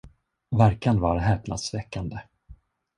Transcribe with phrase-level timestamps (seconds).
[0.55, 2.19] Verkan var häpnadsväckande.